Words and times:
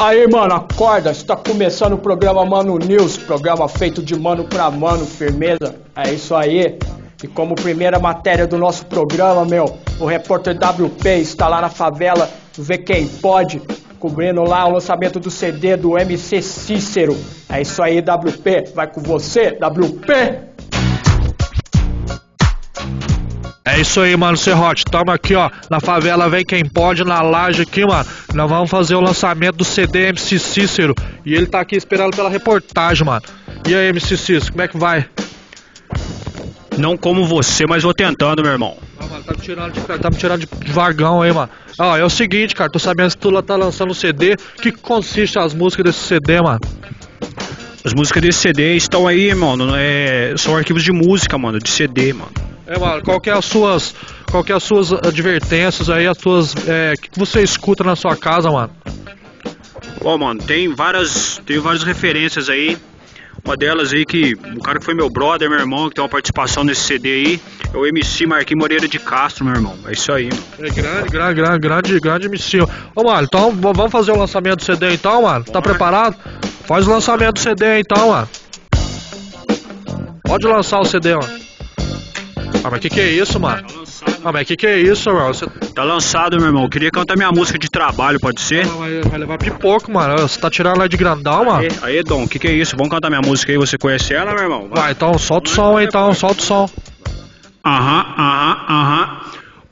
Aí, 0.00 0.28
mano, 0.28 0.54
acorda, 0.54 1.10
está 1.10 1.34
começando 1.34 1.94
o 1.94 1.98
programa 1.98 2.44
Mano 2.44 2.78
News, 2.78 3.16
programa 3.16 3.68
feito 3.68 4.00
de 4.00 4.16
mano 4.16 4.44
pra 4.44 4.70
mano, 4.70 5.04
firmeza. 5.04 5.74
É 5.96 6.14
isso 6.14 6.36
aí. 6.36 6.78
E 7.20 7.26
como 7.26 7.56
primeira 7.56 7.98
matéria 7.98 8.46
do 8.46 8.56
nosso 8.56 8.86
programa, 8.86 9.44
meu, 9.44 9.76
o 9.98 10.06
repórter 10.06 10.54
WP 10.56 11.08
está 11.18 11.48
lá 11.48 11.60
na 11.60 11.68
favela, 11.68 12.30
vê 12.56 12.78
quem 12.78 13.08
pode, 13.08 13.60
cobrindo 13.98 14.44
lá 14.44 14.66
o 14.66 14.74
lançamento 14.74 15.18
do 15.18 15.32
CD 15.32 15.76
do 15.76 15.98
MC 15.98 16.42
Cícero. 16.42 17.16
É 17.48 17.60
isso 17.60 17.82
aí, 17.82 17.98
WP. 17.98 18.72
Vai 18.76 18.86
com 18.86 19.00
você, 19.00 19.50
WP. 19.50 20.47
É 23.78 23.80
isso 23.80 24.00
aí, 24.00 24.16
mano, 24.16 24.36
Serrote. 24.36 24.84
Tamo 24.84 25.12
aqui, 25.12 25.36
ó, 25.36 25.48
na 25.70 25.78
favela 25.78 26.28
Vem 26.28 26.44
Quem 26.44 26.64
Pode, 26.64 27.04
na 27.04 27.22
laje 27.22 27.62
aqui, 27.62 27.86
mano. 27.86 28.04
Nós 28.34 28.50
vamos 28.50 28.68
fazer 28.68 28.96
o 28.96 29.00
lançamento 29.00 29.58
do 29.58 29.64
CD 29.64 30.08
MC 30.08 30.36
Cícero. 30.40 30.96
E 31.24 31.32
ele 31.32 31.46
tá 31.46 31.60
aqui 31.60 31.76
esperando 31.76 32.16
pela 32.16 32.28
reportagem, 32.28 33.06
mano. 33.06 33.22
E 33.68 33.76
aí, 33.76 33.86
MC 33.90 34.16
Cícero, 34.16 34.50
como 34.50 34.62
é 34.62 34.66
que 34.66 34.76
vai? 34.76 35.06
Não 36.76 36.96
como 36.96 37.24
você, 37.24 37.66
mas 37.68 37.84
vou 37.84 37.94
tentando, 37.94 38.42
meu 38.42 38.50
irmão. 38.50 38.76
Ah, 38.98 39.06
mano, 39.06 39.22
tá 39.22 39.32
me 39.32 39.40
tirando 39.42 39.72
de, 39.72 39.80
tá 39.80 40.10
me 40.10 40.16
tirando 40.16 40.40
de 40.40 40.72
vagão 40.72 41.22
aí, 41.22 41.32
mano. 41.32 41.48
Ó, 41.78 41.96
é 41.96 42.04
o 42.04 42.10
seguinte, 42.10 42.56
cara, 42.56 42.68
tô 42.68 42.80
sabendo 42.80 43.10
que 43.10 43.18
tu 43.18 43.30
lá 43.30 43.42
tá 43.42 43.54
lançando 43.54 43.92
um 43.92 43.94
CD. 43.94 44.34
O 44.58 44.60
que 44.60 44.72
consiste 44.72 45.38
as 45.38 45.54
músicas 45.54 45.84
desse 45.84 46.00
CD, 46.00 46.42
mano? 46.42 46.58
As 47.84 47.94
músicas 47.94 48.24
desse 48.24 48.40
CD 48.40 48.74
estão 48.74 49.06
aí, 49.06 49.32
mano. 49.36 49.68
É, 49.76 50.34
são 50.36 50.56
arquivos 50.56 50.82
de 50.82 50.90
música, 50.90 51.38
mano, 51.38 51.60
de 51.60 51.70
CD, 51.70 52.12
mano. 52.12 52.47
É, 52.68 52.78
mano, 52.78 53.02
qual 53.02 53.18
que 53.18 53.30
é 53.30 53.32
as 53.32 53.46
suas. 53.46 53.94
Qual 54.30 54.44
que 54.44 54.52
é 54.52 54.54
as 54.54 54.62
suas 54.62 54.92
advertências 54.92 55.88
aí, 55.88 56.06
as 56.06 56.18
suas. 56.18 56.54
É, 56.68 56.92
o 56.96 57.00
que 57.00 57.18
você 57.18 57.42
escuta 57.42 57.82
na 57.82 57.96
sua 57.96 58.14
casa, 58.14 58.50
mano? 58.50 58.70
Ó, 60.04 60.18
mano, 60.18 60.40
tem 60.42 60.68
várias. 60.74 61.40
Tem 61.46 61.58
várias 61.58 61.82
referências 61.82 62.50
aí. 62.50 62.76
Uma 63.42 63.56
delas 63.56 63.94
aí 63.94 64.04
que 64.04 64.34
o 64.34 64.60
cara 64.60 64.78
que 64.78 64.84
foi 64.84 64.94
meu 64.94 65.08
brother, 65.08 65.48
meu 65.48 65.58
irmão, 65.58 65.88
que 65.88 65.94
tem 65.94 66.02
uma 66.02 66.10
participação 66.10 66.62
nesse 66.62 66.82
CD 66.82 67.08
aí, 67.08 67.40
é 67.72 67.76
o 67.76 67.86
MC 67.86 68.26
Marquinhos 68.26 68.60
Moreira 68.60 68.86
de 68.86 68.98
Castro, 68.98 69.46
meu 69.46 69.54
irmão. 69.54 69.74
É 69.86 69.92
isso 69.92 70.12
aí, 70.12 70.28
mano. 70.28 70.42
É 70.58 70.70
grande, 70.70 71.08
grande, 71.08 71.34
grande, 71.34 71.58
grande, 71.58 72.00
grande 72.00 72.26
MC. 72.26 72.60
Ô, 72.94 73.02
mano, 73.04 73.22
então 73.22 73.50
vamos 73.52 73.90
fazer 73.90 74.12
o 74.12 74.18
lançamento 74.18 74.56
do 74.56 74.64
CD 74.64 74.92
então, 74.92 75.22
mano? 75.22 75.44
Tá 75.44 75.62
preparado? 75.62 76.16
Faz 76.66 76.86
o 76.86 76.90
lançamento 76.90 77.34
do 77.34 77.40
CD 77.40 77.80
então, 77.80 78.10
mano. 78.10 78.28
Pode 80.22 80.46
lançar 80.46 80.80
o 80.80 80.84
CD, 80.84 81.14
mano. 81.14 81.47
Ah, 82.64 82.70
mas 82.70 82.80
que 82.80 82.88
que 82.88 83.00
é 83.00 83.10
isso, 83.10 83.38
mano? 83.38 83.66
Ah, 84.24 84.32
mas 84.32 84.46
que 84.46 84.56
que 84.56 84.66
é 84.66 84.78
isso, 84.80 85.10
mano? 85.12 85.32
Você 85.34 85.46
Tá 85.74 85.84
lançado, 85.84 86.36
meu 86.38 86.46
irmão. 86.46 86.64
Eu 86.64 86.68
queria 86.68 86.90
cantar 86.90 87.16
minha 87.16 87.30
música 87.30 87.58
de 87.58 87.68
trabalho, 87.68 88.18
pode 88.18 88.40
ser? 88.40 88.66
vai, 88.66 89.00
vai 89.00 89.18
levar 89.18 89.38
pipoco, 89.38 89.92
mano. 89.92 90.18
Você 90.18 90.40
tá 90.40 90.50
tirando 90.50 90.78
lá 90.78 90.88
de 90.88 90.96
grandão, 90.96 91.44
mano? 91.44 91.60
Aí, 91.60 91.68
aí, 91.82 92.02
Dom, 92.02 92.24
o 92.24 92.28
que, 92.28 92.38
que 92.38 92.48
é 92.48 92.52
isso? 92.52 92.76
Vamos 92.76 92.90
cantar 92.90 93.08
minha 93.10 93.22
música 93.22 93.52
aí, 93.52 93.58
você 93.58 93.78
conhece 93.78 94.12
ela, 94.12 94.32
meu 94.32 94.42
irmão? 94.42 94.68
Vai, 94.70 94.92
então 94.92 95.16
solta 95.18 95.48
o 95.50 95.54
som 95.54 95.76
aí, 95.76 95.86
então, 95.86 96.12
solta 96.14 96.40
o 96.40 96.44
som. 96.44 96.70
Aham, 97.64 98.14
aham, 98.18 98.64
aham. 98.68 99.20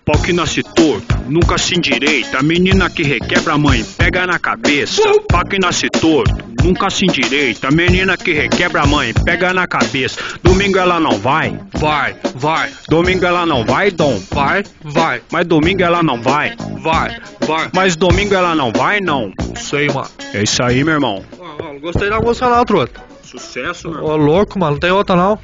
Pau 0.06 0.22
que 0.22 0.32
nasce 0.32 0.62
torto, 0.62 1.16
nunca 1.26 1.58
se 1.58 1.76
endireita. 1.76 2.40
Menina 2.40 2.88
que 2.88 3.02
requebra 3.02 3.54
a 3.54 3.58
mãe, 3.58 3.84
pega 3.98 4.24
na 4.24 4.38
cabeça. 4.38 5.02
Pau 5.28 5.44
que 5.44 5.58
nasce 5.58 5.88
torto, 5.90 6.32
nunca 6.62 6.88
se 6.90 7.04
endireita. 7.04 7.72
Menina 7.72 8.16
que 8.16 8.32
requebra 8.32 8.82
a 8.82 8.86
mãe, 8.86 9.12
pega 9.24 9.52
na 9.52 9.66
cabeça. 9.66 10.20
Domingo 10.44 10.78
ela 10.78 11.00
não 11.00 11.18
vai, 11.18 11.58
Vai, 11.74 12.14
vai, 12.46 12.70
domingo 12.88 13.26
ela 13.26 13.44
não 13.44 13.64
vai, 13.64 13.90
Dom. 13.90 14.22
vai, 14.30 14.62
vai, 14.84 15.20
Mas 15.32 15.46
domingo 15.48 15.82
ela 15.82 16.00
não 16.00 16.22
vai, 16.22 16.54
vai, 16.80 17.20
vai. 17.40 17.68
mas 17.74 17.96
domingo 17.96 18.34
ela 18.34 18.54
não 18.54 18.72
vai, 18.72 19.00
não. 19.00 19.32
Não 19.36 19.56
sei, 19.56 19.88
mano. 19.88 20.08
É 20.32 20.44
isso 20.44 20.62
aí, 20.62 20.84
meu 20.84 20.94
irmão. 20.94 21.24
Ó, 21.40 21.44
ó, 21.44 21.72
não 21.72 21.80
gostei 21.80 22.08
da 22.08 22.20
música 22.20 22.48
não, 22.48 22.64
truta. 22.64 23.00
Sucesso, 23.24 23.90
meu 23.90 24.04
Ô, 24.04 24.16
louco, 24.16 24.60
mano, 24.60 24.74
não 24.74 24.78
tem 24.78 24.92
outra 24.92 25.16
não. 25.16 25.36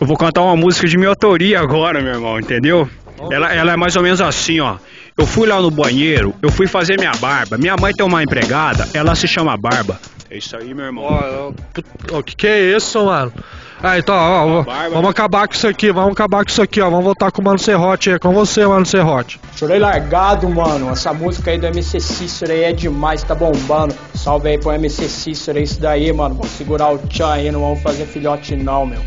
Eu 0.00 0.06
vou 0.06 0.16
cantar 0.16 0.42
uma 0.42 0.54
música 0.54 0.86
de 0.86 0.96
minha 0.96 1.08
autoria 1.08 1.58
agora, 1.58 2.00
meu 2.00 2.12
irmão, 2.14 2.38
entendeu? 2.38 2.88
Ela, 3.28 3.52
ela 3.52 3.72
é 3.72 3.76
mais 3.76 3.96
ou 3.96 4.04
menos 4.04 4.20
assim, 4.20 4.60
ó. 4.60 4.76
Eu 5.18 5.26
fui 5.26 5.48
lá 5.48 5.60
no 5.60 5.72
banheiro, 5.72 6.34
eu 6.40 6.52
fui 6.52 6.68
fazer 6.68 6.96
minha 7.00 7.12
barba. 7.12 7.58
Minha 7.58 7.74
mãe 7.76 7.92
tem 7.92 8.06
uma 8.06 8.22
empregada, 8.22 8.88
ela 8.94 9.14
se 9.16 9.26
chama 9.26 9.56
Barba. 9.56 9.98
É 10.30 10.36
isso 10.36 10.56
aí, 10.56 10.74
meu 10.74 10.84
irmão. 10.84 11.04
Ó, 11.04 11.52
ó, 12.12 12.22
que 12.22 12.36
que 12.36 12.46
é 12.46 12.76
isso, 12.76 13.04
mano? 13.04 13.32
Ah, 13.82 13.98
então, 13.98 14.14
ó, 14.14 14.46
ó, 14.46 14.62
barba, 14.62 14.88
vamos 14.88 15.04
né? 15.04 15.10
acabar 15.10 15.46
com 15.46 15.54
isso 15.54 15.68
aqui, 15.68 15.92
vamos 15.92 16.12
acabar 16.12 16.44
com 16.44 16.50
isso 16.50 16.62
aqui, 16.62 16.80
ó. 16.80 16.88
Vamos 16.88 17.04
voltar 17.04 17.30
com 17.30 17.42
o 17.42 17.44
Mano 17.44 17.58
Serrote 17.58 18.10
aí, 18.10 18.18
com 18.18 18.32
você, 18.32 18.66
Mano 18.66 18.86
Serrote. 18.86 19.38
Chorei 19.54 19.78
largado, 19.78 20.48
mano. 20.48 20.90
Essa 20.90 21.12
música 21.12 21.50
aí 21.50 21.58
do 21.58 21.66
MC 21.66 22.00
Cícero 22.00 22.52
aí 22.52 22.64
é 22.64 22.72
demais, 22.72 23.22
tá 23.22 23.34
bombando. 23.34 23.94
Salve 24.14 24.48
aí 24.48 24.58
pro 24.58 24.72
MC 24.72 25.08
Cícero, 25.08 25.58
é 25.58 25.62
isso 25.62 25.80
daí, 25.80 26.12
mano. 26.12 26.34
Vamos 26.36 26.52
segurar 26.52 26.92
o 26.92 26.98
tchan 26.98 27.30
aí, 27.30 27.50
não 27.50 27.60
vamos 27.60 27.82
fazer 27.82 28.06
filhote 28.06 28.56
não, 28.56 28.86
meu. 28.86 29.00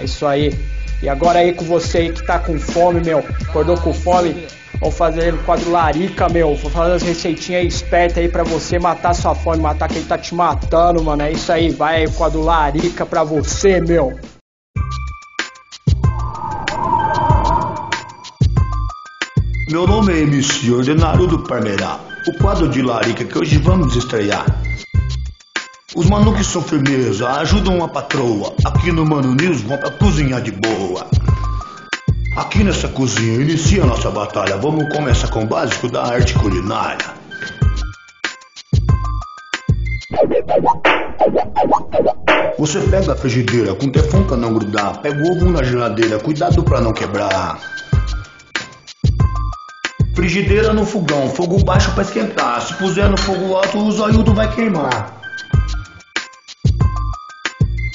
É 0.00 0.04
isso 0.04 0.26
aí. 0.26 0.58
E 1.02 1.08
agora 1.08 1.40
aí 1.40 1.52
com 1.52 1.64
você 1.64 1.98
aí 1.98 2.12
que 2.12 2.24
tá 2.26 2.38
com 2.38 2.58
fome, 2.58 3.00
meu. 3.04 3.18
Acordou 3.18 3.76
com 3.76 3.92
fome? 3.92 4.46
Vamos 4.80 4.96
fazer 4.96 5.34
o 5.34 5.38
quadro 5.44 5.70
Larica, 5.70 6.28
meu. 6.28 6.54
Vou 6.56 6.70
fazer 6.70 6.94
as 6.94 7.02
receitinhas 7.02 7.74
espertas 7.74 8.18
aí 8.18 8.28
pra 8.28 8.42
você 8.42 8.78
matar 8.78 9.14
sua 9.14 9.34
fome, 9.34 9.62
matar 9.62 9.88
quem 9.88 10.02
tá 10.02 10.18
te 10.18 10.34
matando, 10.34 11.02
mano. 11.02 11.22
É 11.22 11.32
isso 11.32 11.50
aí, 11.52 11.70
vai 11.70 11.96
aí 11.96 12.06
o 12.06 12.12
quadro 12.12 12.40
Larica 12.40 13.06
pra 13.06 13.24
você, 13.24 13.80
meu. 13.80 14.12
Meu 19.70 19.86
nome 19.88 20.12
é 20.12 20.18
MC 20.20 20.70
Ordenário 20.70 21.26
do 21.26 21.38
Parmeirá, 21.40 21.98
o 22.28 22.38
quadro 22.38 22.68
de 22.68 22.80
larica 22.80 23.24
que 23.24 23.36
hoje 23.36 23.58
vamos 23.58 23.96
estrear. 23.96 24.44
Os 25.96 26.08
manuques 26.08 26.46
são 26.46 26.62
firmeza, 26.62 27.28
ajudam 27.40 27.82
a 27.82 27.88
patroa. 27.88 28.54
Aqui 28.64 28.92
no 28.92 29.04
Mano 29.04 29.34
News 29.34 29.62
vão 29.62 29.78
pra 29.78 29.90
cozinhar 29.90 30.42
de 30.42 30.52
boa. 30.52 31.08
Aqui 32.36 32.64
nessa 32.64 32.88
cozinha 32.88 33.40
inicia 33.40 33.84
a 33.84 33.86
nossa 33.86 34.10
batalha. 34.10 34.56
Vamos 34.56 34.92
começar 34.92 35.28
com 35.28 35.44
o 35.44 35.46
básico 35.46 35.88
da 35.88 36.02
arte 36.02 36.34
culinária. 36.34 37.06
Você 42.58 42.80
pega 42.80 43.12
a 43.12 43.16
frigideira 43.16 43.72
com 43.76 43.88
pra 44.24 44.36
não 44.36 44.52
grudar. 44.52 45.00
Pega 45.00 45.16
o 45.16 45.36
ovo 45.36 45.48
na 45.48 45.62
geladeira, 45.62 46.18
cuidado 46.18 46.64
pra 46.64 46.80
não 46.80 46.92
quebrar. 46.92 47.60
Frigideira 50.16 50.72
no 50.72 50.84
fogão, 50.84 51.30
fogo 51.30 51.62
baixo 51.62 51.92
pra 51.92 52.02
esquentar. 52.02 52.60
Se 52.62 52.74
puser 52.74 53.08
no 53.08 53.16
fogo 53.16 53.54
alto, 53.54 53.78
o 53.78 53.92
zoiudo 53.92 54.34
vai 54.34 54.52
queimar. 54.52 55.23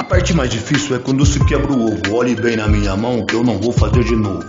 Parte 0.09 0.33
mais 0.33 0.49
difícil 0.49 0.95
é 0.95 0.99
quando 0.99 1.23
se 1.23 1.39
quebra 1.45 1.71
o 1.71 1.85
ovo. 1.85 2.15
Olhe 2.15 2.35
bem 2.35 2.57
na 2.57 2.67
minha 2.67 2.95
mão 2.95 3.23
que 3.23 3.35
eu 3.35 3.43
não 3.43 3.59
vou 3.59 3.71
fazer 3.71 4.03
de 4.03 4.15
novo. 4.15 4.43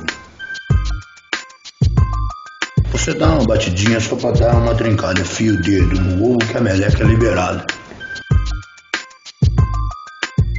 Você 2.90 3.12
dá 3.12 3.34
uma 3.34 3.44
batidinha 3.44 4.00
só 4.00 4.16
pra 4.16 4.30
dar 4.30 4.56
uma 4.56 4.74
trincada. 4.74 5.22
Fia 5.22 5.52
o 5.52 5.60
dedo 5.60 6.00
no 6.00 6.30
ovo 6.30 6.38
que 6.38 6.56
a 6.56 6.62
meleca 6.62 7.02
é 7.02 7.06
liberada. 7.06 7.66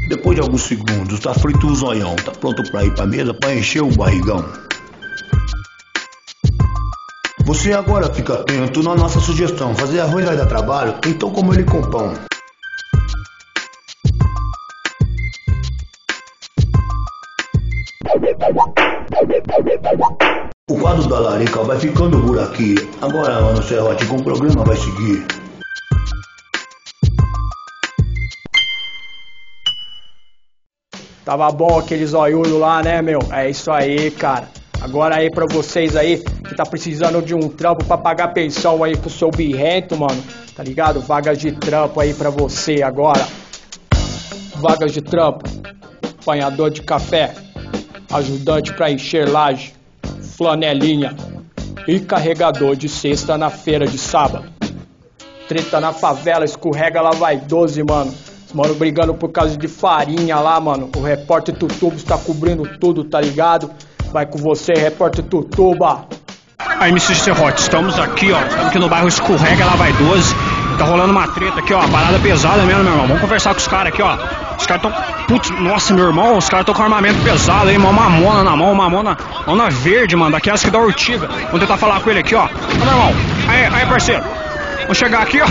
Depois 0.07 0.35
de 0.35 0.41
alguns 0.43 0.61
segundos, 0.61 1.19
tá 1.19 1.33
frito 1.33 1.65
o 1.65 1.75
zoião. 1.75 2.15
Tá 2.17 2.31
pronto 2.33 2.61
pra 2.69 2.85
ir 2.85 2.93
pra 2.93 3.07
mesa 3.07 3.33
pra 3.33 3.55
encher 3.55 3.81
o 3.81 3.89
barrigão. 3.89 4.45
Você 7.43 7.73
agora 7.73 8.13
fica 8.13 8.35
atento 8.35 8.83
na 8.83 8.93
nossa 8.93 9.19
sugestão. 9.19 9.73
Fazer 9.73 9.99
arroz 9.99 10.23
vai 10.23 10.37
dar 10.37 10.45
trabalho, 10.45 10.93
então 11.07 11.31
como 11.31 11.55
ele 11.55 11.63
com 11.63 11.81
pão. 11.81 12.30
O 20.69 20.79
quadro 20.79 21.07
da 21.07 21.19
larica 21.19 21.63
vai 21.63 21.77
ficando 21.77 22.21
por 22.21 22.39
aqui. 22.39 22.75
Agora, 23.01 23.41
mano 23.41 23.61
Serrote, 23.61 24.05
com 24.05 24.15
o 24.15 24.23
programa 24.23 24.63
vai 24.63 24.75
seguir. 24.75 25.25
Tava 31.23 31.51
bom 31.51 31.77
aquele 31.77 32.05
zoiudo 32.05 32.57
lá, 32.57 32.81
né, 32.81 33.01
meu? 33.01 33.19
É 33.31 33.49
isso 33.49 33.71
aí, 33.71 34.09
cara. 34.11 34.49
Agora 34.81 35.17
aí 35.17 35.29
pra 35.29 35.45
vocês 35.45 35.95
aí 35.95 36.17
que 36.17 36.55
tá 36.55 36.63
precisando 36.63 37.21
de 37.21 37.35
um 37.35 37.47
trampo 37.47 37.85
pra 37.85 37.97
pagar 37.97 38.29
pensão 38.29 38.83
aí 38.83 38.97
pro 38.97 39.09
seu 39.09 39.29
birrento, 39.29 39.95
mano. 39.95 40.23
Tá 40.55 40.63
ligado? 40.63 40.99
Vagas 41.01 41.37
de 41.37 41.51
trampo 41.51 41.99
aí 41.99 42.13
pra 42.13 42.31
você 42.31 42.81
agora. 42.81 43.27
Vagas 44.55 44.91
de 44.91 45.01
trampo. 45.01 45.43
Apanhador 46.21 46.71
de 46.71 46.81
café. 46.81 47.50
Ajudante 48.13 48.73
pra 48.73 48.91
encher 48.91 49.29
laje. 49.29 49.73
Flanelinha. 50.37 51.15
E 51.87 51.99
carregador 51.99 52.75
de 52.75 52.87
cesta 52.87 53.37
na 53.37 53.49
feira 53.49 53.87
de 53.87 53.97
sábado. 53.97 54.45
Treta 55.47 55.79
na 55.79 55.91
favela, 55.91 56.45
escorrega, 56.45 57.01
lá 57.01 57.11
vai 57.11 57.37
12, 57.37 57.83
mano. 57.83 58.13
Os 58.47 58.53
mano 58.53 58.75
brigando 58.75 59.13
por 59.13 59.29
causa 59.29 59.57
de 59.57 59.67
farinha 59.67 60.37
lá, 60.39 60.59
mano. 60.59 60.89
O 60.95 61.01
repórter 61.01 61.55
Tutubo 61.55 61.95
está 61.95 62.17
cobrindo 62.17 62.67
tudo, 62.77 63.03
tá 63.03 63.19
ligado? 63.19 63.71
Vai 64.11 64.25
com 64.25 64.37
você, 64.37 64.73
repórter 64.73 65.23
Tutuba. 65.25 66.05
Aí, 66.57 66.91
MC 66.91 67.15
Serrote, 67.15 67.61
estamos 67.61 67.97
aqui, 67.97 68.31
ó. 68.31 68.41
Estamos 68.41 68.67
aqui 68.67 68.79
no 68.79 68.89
bairro 68.89 69.07
Escorrega, 69.07 69.65
lá 69.65 69.75
vai 69.75 69.93
12. 69.93 70.50
Tá 70.77 70.85
rolando 70.85 71.11
uma 71.11 71.27
treta 71.27 71.59
aqui, 71.59 71.73
ó. 71.73 71.87
Parada 71.87 72.19
pesada 72.19 72.63
mesmo, 72.63 72.83
meu 72.83 72.93
irmão. 72.93 73.07
Vamos 73.07 73.21
conversar 73.21 73.53
com 73.53 73.59
os 73.59 73.67
caras 73.67 73.93
aqui, 73.93 74.01
ó. 74.01 74.17
Os 74.57 74.65
caras 74.65 74.81
tão. 74.81 74.93
Putz, 75.27 75.49
nossa, 75.51 75.93
meu 75.93 76.05
irmão, 76.05 76.37
os 76.37 76.49
caras 76.49 76.65
tão 76.65 76.75
com 76.75 76.83
armamento 76.83 77.21
pesado 77.23 77.69
aí, 77.69 77.77
uma 77.77 77.91
mamona 77.91 78.43
na 78.43 78.55
mão, 78.55 78.71
uma 78.71 78.89
mamona, 78.89 79.17
mamona 79.45 79.69
verde, 79.69 80.15
mano, 80.15 80.31
daquelas 80.31 80.63
que 80.63 80.69
dá 80.69 80.79
urtiga. 80.79 81.27
Vamos 81.27 81.59
tentar 81.59 81.77
falar 81.77 81.99
com 82.01 82.09
ele 82.09 82.19
aqui, 82.19 82.35
ó. 82.35 82.45
Ô, 82.45 82.47
meu 82.47 82.87
irmão, 82.87 83.15
aí, 83.47 83.65
aí, 83.65 83.85
parceiro. 83.85 84.23
Vamos 84.81 84.97
chegar 84.97 85.21
aqui, 85.21 85.39
ó. 85.41 85.45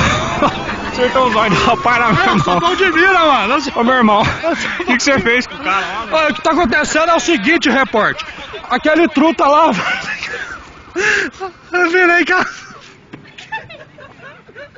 Acertou 0.93 1.29
os 1.29 1.37
olhos, 1.37 1.59
rapaz, 1.63 1.99
na 1.99 2.13
meu 2.13 2.25
irmão. 2.25 2.61
Mão 2.61 2.77
de 2.77 2.93
mira, 2.93 3.21
mano. 3.21 3.63
Ô, 3.75 3.85
meu 3.85 3.95
irmão, 3.95 4.23
o 4.23 4.85
que, 4.85 4.97
que 4.97 5.03
você 5.03 5.19
fez 5.21 5.47
com 5.47 5.55
o 5.55 5.59
cara? 5.59 5.87
Olha, 6.11 6.31
o 6.31 6.35
que 6.35 6.43
tá 6.43 6.51
acontecendo 6.51 7.11
é 7.11 7.15
o 7.15 7.21
seguinte, 7.21 7.71
repórter. 7.71 8.27
Aquele 8.69 9.09
truta 9.09 9.47
lá. 9.47 9.71
Eu 11.73 11.91
virei 11.91 12.25
cá. 12.25 12.45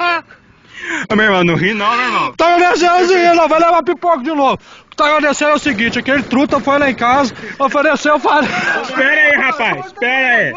Meu 1.15 1.25
irmão, 1.25 1.45
não 1.45 1.55
ri 1.55 1.73
não, 1.75 1.91
meu 1.97 2.05
irmão. 2.07 2.35
Tá 2.37 2.57
acontecendo 2.57 3.03
o 3.05 3.07
seguinte, 3.07 3.37
não, 3.37 3.49
vai 3.49 3.61
levar 3.61 3.83
pipoca 3.85 4.19
de 4.19 4.31
novo. 4.35 4.55
O 4.55 4.91
que 4.91 4.97
tá 4.97 5.07
acontecendo 5.07 5.51
é 5.51 5.55
o 5.55 5.59
seguinte, 5.59 5.99
aquele 5.99 6.23
truta 6.25 6.59
foi 6.59 6.77
lá 6.79 6.91
em 6.91 6.95
casa, 6.95 7.33
ofereceu 7.59 8.19
farinha. 8.19 8.51
Espera 8.83 9.11
aí, 9.11 9.37
rapaz, 9.37 9.87
espera 9.87 10.37
aí. 10.37 10.53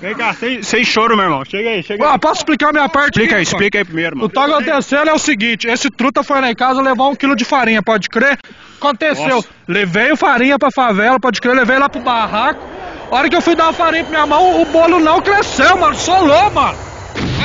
Vem 0.00 0.14
cá, 0.14 0.32
sem, 0.32 0.62
sem 0.62 0.84
choro, 0.84 1.16
meu 1.16 1.24
irmão. 1.26 1.44
Chega 1.44 1.70
aí, 1.70 1.82
chega 1.82 2.04
aí. 2.04 2.10
Ah, 2.14 2.18
posso 2.18 2.40
explicar 2.40 2.72
minha 2.72 2.88
parte? 2.88 3.16
Explica 3.16 3.36
aí, 3.36 3.42
explica 3.42 3.78
aí 3.78 3.84
primeiro, 3.84 4.14
O 4.14 4.18
mano. 4.18 4.28
que 4.28 4.34
tá 4.34 4.44
acontecendo 4.44 5.10
é 5.10 5.12
o 5.12 5.18
seguinte, 5.18 5.66
esse 5.66 5.90
truta 5.90 6.22
foi 6.22 6.40
lá 6.40 6.50
em 6.50 6.54
casa 6.54 6.80
levar 6.80 7.08
um 7.08 7.16
quilo 7.16 7.34
de 7.34 7.44
farinha, 7.44 7.82
pode 7.82 8.08
crer? 8.08 8.38
Aconteceu, 8.78 9.28
Nossa. 9.36 9.48
levei 9.66 10.12
o 10.12 10.16
farinha 10.16 10.56
pra 10.58 10.70
favela, 10.70 11.18
pode 11.18 11.40
crer, 11.40 11.54
levei 11.56 11.78
lá 11.78 11.88
pro 11.88 12.00
barraco. 12.00 12.64
A 13.10 13.14
hora 13.16 13.28
que 13.28 13.34
eu 13.34 13.42
fui 13.42 13.56
dar 13.56 13.70
a 13.70 13.72
farinha 13.72 14.04
pra 14.04 14.10
minha 14.12 14.26
mão, 14.26 14.62
o 14.62 14.64
bolo 14.66 15.00
não 15.00 15.20
cresceu, 15.20 15.76
mano, 15.76 15.96
solou, 15.96 16.48
mano. 16.52 16.89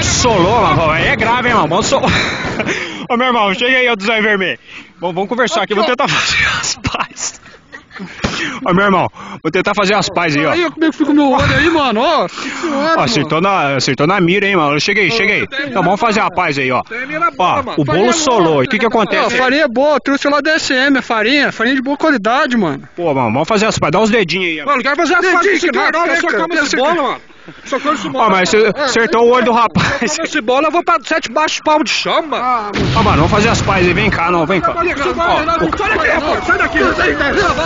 Solou, 0.04 0.62
mano. 0.62 0.92
Aí 0.92 1.08
é 1.08 1.16
grave, 1.16 1.50
hein, 1.50 1.56
mano. 1.56 1.84
Sol... 1.84 2.02
Ô, 3.10 3.18
meu 3.18 3.28
irmão, 3.28 3.54
chega 3.54 3.78
aí, 3.78 3.90
ô 3.90 3.96
Zóio 4.02 4.24
Vermelho. 4.24 4.60
Vamos, 5.00 5.16
vamos 5.16 5.30
conversar 5.30 5.62
aqui, 5.62 5.76
vamos 5.76 5.90
tentar 5.90 6.08
fazer 6.08 6.44
as 6.60 6.76
pazes. 6.76 7.42
Ô, 8.66 8.74
meu 8.74 8.86
irmão, 8.86 9.08
vou 9.44 9.52
tentar 9.52 9.74
fazer 9.76 9.94
as 9.94 10.10
pazes 10.10 10.38
aí, 10.38 10.46
ó. 10.46 10.52
Aí, 10.52 10.72
como 10.72 10.86
é 10.86 10.90
que 10.90 10.98
fica 10.98 11.12
o 11.12 11.14
meu 11.14 11.32
olho 11.32 11.56
aí, 11.56 11.70
mano? 11.70 12.02
Ó, 12.02 12.28
Ó, 12.98 13.00
acertou 13.00 13.40
na, 13.40 13.76
acertou 13.76 14.08
na 14.08 14.20
mira, 14.20 14.48
hein, 14.48 14.56
mano. 14.56 14.80
Chega 14.80 15.02
aí, 15.02 15.12
chega 15.12 15.34
aí. 15.34 15.48
Então 15.68 15.84
vamos 15.84 16.00
fazer 16.00 16.20
a 16.20 16.32
paz 16.32 16.58
aí, 16.58 16.72
ó. 16.72 16.82
Ó, 17.38 17.64
o 17.78 17.86
bolo 17.86 18.12
solou. 18.12 18.64
E 18.64 18.66
o 18.66 18.70
que 18.70 18.80
que 18.80 18.86
Ó, 18.86 18.90
acontece? 18.90 19.38
farinha 19.38 19.64
é 19.66 19.68
boa, 19.68 20.00
trouxe 20.00 20.28
lá 20.28 20.42
da 20.42 20.58
SM, 20.58 20.98
a 20.98 21.02
farinha, 21.02 21.52
farinha 21.52 21.76
de 21.76 21.82
boa 21.82 21.96
qualidade, 21.96 22.58
mano. 22.58 22.90
Pô, 22.96 23.14
mano, 23.14 23.32
vamos 23.32 23.48
fazer 23.48 23.68
as 23.68 23.78
pazes. 23.78 23.92
Dá 23.92 24.00
uns 24.00 24.10
dedinhos 24.10 24.48
aí, 24.48 24.62
ó. 24.62 24.66
Mano, 24.66 24.82
quero 24.82 24.96
fazer 24.96 25.14
as 25.14 25.22
Dedinho, 25.22 25.38
farinhas 25.38 25.62
que 25.62 25.72
nada, 25.72 25.98
eu 26.08 26.22
só 26.22 26.38
como 26.38 26.54
esse 26.56 26.76
bolo, 26.76 27.04
mano. 27.04 27.22
Só 27.66 27.78
esse 27.78 28.10
bolo. 28.10 28.26
Ó, 28.26 28.30
mas 28.30 28.50
você 28.50 28.72
acertou 28.76 29.28
o 29.28 29.32
olho 29.32 29.46
do 29.46 29.52
rapaz. 29.52 30.12
Se 30.12 30.38
eu 30.38 30.44
bolo, 30.44 30.68
eu 30.68 30.72
vou 30.72 30.84
pra 30.84 30.98
sete 31.04 31.32
baixos 31.32 31.60
palmos 31.64 31.90
de 31.90 32.10
mano. 32.10 32.72
Ó, 32.96 33.04
mano, 33.04 33.18
vamos 33.18 33.32
fazer 33.32 33.50
as 33.50 33.62
pazes 33.62 33.88
aí. 33.88 33.94
Vem 33.94 34.10
cá, 34.10 34.32
não, 34.32 34.46
vem 34.46 34.60
cá. 34.60 34.74
Sai 34.74 34.88
daqui, 35.88 36.10
rapaz, 36.10 36.46
sai 36.46 36.58
daqui. 36.58 36.80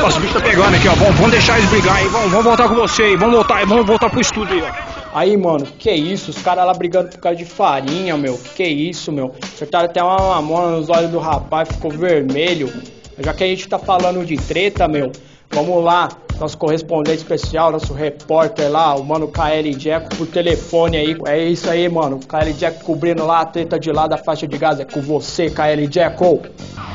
Nossa, 0.02 0.18
o 0.18 0.22
bicho 0.22 0.34
tá 0.34 0.42
pegando 0.42 0.76
aqui, 0.76 0.88
ó. 0.88 0.96
Vamos, 0.96 1.16
vamos 1.16 1.32
deixar 1.32 1.58
eles 1.58 1.70
brigar 1.70 1.96
aí. 1.96 2.08
Vamos, 2.08 2.30
vamos 2.30 2.44
voltar 2.46 2.68
com 2.68 2.76
você 2.76 3.04
aí. 3.04 3.16
Vamos 3.16 3.36
voltar, 3.36 3.66
vamos 3.66 3.86
voltar 3.86 4.10
pro 4.10 4.20
estúdio 4.20 4.56
aí, 4.56 4.64
ó. 4.64 5.00
Aí, 5.12 5.36
mano, 5.38 5.66
que 5.66 5.92
isso? 5.92 6.30
Os 6.32 6.42
caras 6.42 6.66
lá 6.66 6.74
brigando 6.74 7.10
por 7.10 7.20
causa 7.20 7.38
de 7.38 7.46
farinha, 7.46 8.16
meu. 8.16 8.40
Que 8.56 8.64
isso, 8.66 9.12
meu? 9.12 9.34
Acertaram 9.42 9.86
até 9.86 10.04
uma 10.04 10.18
mamona 10.18 10.78
nos 10.78 10.90
olhos 10.90 11.10
do 11.10 11.20
rapaz, 11.20 11.70
ficou 11.70 11.90
vermelho. 11.90 12.72
Já 13.18 13.34
que 13.34 13.44
a 13.44 13.48
gente 13.48 13.68
tá 13.68 13.80
falando 13.80 14.26
de 14.26 14.38
treta, 14.38 14.88
meu, 14.88 15.12
vamos 15.52 15.84
lá. 15.84 16.10
Nosso 16.40 16.58
correspondente 16.58 17.18
especial, 17.18 17.72
nosso 17.72 17.94
repórter 17.94 18.72
lá, 18.72 18.96
o 18.96 19.04
mano 19.04 19.28
KL 19.28 19.78
Jeco, 19.78 20.16
por 20.16 20.26
telefone 20.28 20.96
aí. 20.96 21.18
É 21.28 21.38
isso 21.44 21.70
aí, 21.70 21.90
mano. 21.90 22.20
KL 22.20 22.54
Jeco 22.58 22.84
cobrindo 22.86 23.26
lá 23.26 23.42
a 23.42 23.46
treta 23.46 23.78
de 23.78 23.92
lá 23.92 24.08
da 24.08 24.18
faixa 24.18 24.48
de 24.48 24.58
gás. 24.58 24.80
É 24.80 24.86
com 24.86 25.02
você, 25.02 25.50
KL 25.50 25.86
Jeco. 25.92 26.42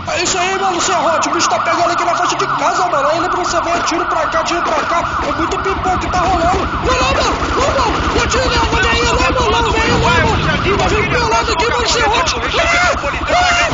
É 0.09 0.23
isso 0.23 0.39
aí, 0.39 0.59
mano, 0.59 0.81
Serrote. 0.81 1.29
O 1.29 1.33
bicho 1.33 1.49
tá 1.49 1.59
pegando 1.61 1.91
aqui 1.91 2.05
na 2.05 2.15
faixa 2.15 2.37
de 2.37 2.47
casa, 2.47 2.89
mano. 2.89 3.09
Aí 3.09 3.21
pra 3.29 3.45
você 3.45 3.61
ver, 3.61 3.83
tiro 3.85 4.07
pra 4.07 4.27
cá, 4.27 4.45
tiro 4.45 4.63
pra 4.63 4.83
cá. 4.85 5.21
É 5.29 5.33
muito 5.33 5.59
pipoca 5.59 5.99
que 5.99 6.07
tá 6.09 6.21
rolando. 6.21 6.67
Vai 6.85 6.99
lá, 7.01 7.09
mano. 7.15 7.37
Não, 7.55 7.69
mano. 7.85 8.15
Não 8.15 8.27
tira 8.27 8.49
minha 8.49 8.65
mano 8.65 8.89
aí, 8.89 9.03
não, 9.03 9.15
mano. 9.15 9.51
Não, 9.51 9.73
velho, 9.73 9.93
não, 9.93 10.01
mano. 10.01 10.79
Tá 10.79 10.89
vindo 10.89 11.09
pro 11.11 11.29
lado 11.29 11.53
aqui, 11.53 11.71
mano, 11.71 11.89
Serrote. 11.89 12.35
É, 12.35 13.74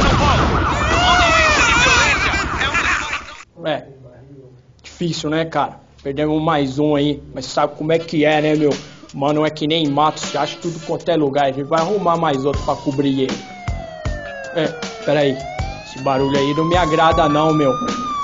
difícil, 5.00 5.31
né, 5.31 5.47
cara? 5.47 5.81
Perdemos 6.02 6.43
mais 6.43 6.79
um 6.79 6.94
aí, 6.94 7.23
mas 7.35 7.47
sabe 7.47 7.75
como 7.76 7.91
é 7.91 7.99
que 7.99 8.25
é, 8.25 8.41
né, 8.43 8.55
meu? 8.55 8.70
Mano, 9.14 9.47
é 9.47 9.50
que 9.50 9.67
nem 9.67 9.88
mato, 9.88 10.20
se 10.20 10.37
acha 10.37 10.58
tudo 10.61 10.79
quanto 10.87 11.08
é 11.11 11.17
lugar. 11.17 11.47
A 11.47 11.52
gente 11.52 11.64
vai 11.64 11.81
arrumar 11.81 12.17
mais 12.17 12.44
outro 12.44 12.62
pra 12.64 12.75
cobrir 12.76 13.23
ele. 13.23 13.38
É, 14.55 14.67
peraí. 15.05 15.37
Esse 15.87 16.02
barulho 16.05 16.37
aí 16.37 16.55
não 16.55 16.64
me 16.64 16.76
agrada, 16.76 17.29
não, 17.29 17.52
meu. 17.55 17.73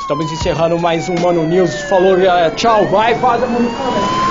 Estamos 0.00 0.30
encerrando 0.30 0.78
mais 0.78 1.08
um 1.08 1.14
Mano 1.20 1.44
News. 1.46 1.74
Falou, 1.88 2.16
tchau, 2.54 2.86
vai, 2.88 3.14
vaza, 3.14 3.46
mano. 3.46 4.25